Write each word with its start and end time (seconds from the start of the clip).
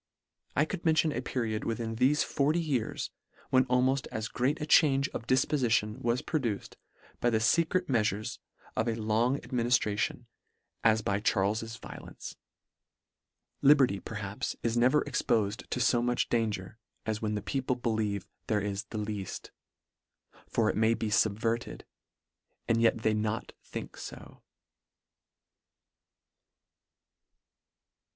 I 0.55 0.65
could 0.65 0.83
mention 0.83 1.11
a 1.11 1.21
period 1.21 1.63
within 1.63 1.95
thefe 1.97 2.23
forty 2.23 2.59
years, 2.59 3.11
when 3.51 3.65
almoft 3.65 4.07
as 4.11 4.29
great 4.29 4.59
a 4.59 4.65
change 4.65 5.07
of 5.09 5.27
difpofition 5.27 5.99
was 5.99 6.23
produced 6.23 6.75
by 7.19 7.29
the 7.29 7.37
fecret 7.37 7.85
meafures 7.85 8.39
of 8.75 8.87
a 8.87 8.95
long 8.95 9.37
adminiftration, 9.41 10.25
as 10.83 11.03
by 11.03 11.17
LETTER 11.17 11.21
XI. 11.29 11.33
127 11.33 11.77
Charles's 11.77 11.77
violence. 11.77 12.35
Liberty, 13.61 13.99
perhaps, 13.99 14.55
is 14.63 14.75
ne 14.75 14.87
ver 14.87 15.03
expofed 15.03 15.67
to 15.69 15.79
fo 15.79 16.01
much 16.01 16.29
danger, 16.29 16.79
as 17.05 17.21
when 17.21 17.35
the 17.35 17.43
people 17.43 17.75
believe 17.75 18.25
there 18.47 18.59
is 18.59 18.85
the 18.85 18.97
leaft; 18.97 19.51
for 20.49 20.67
it 20.67 20.75
may 20.75 20.95
be 20.95 21.09
fubverted, 21.11 21.83
and 22.67 22.81
yet 22.81 23.03
they 23.03 23.13
not 23.13 23.51
think 23.63 23.95
fo. 23.95 24.41